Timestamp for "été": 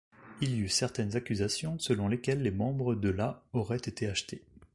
3.77-4.07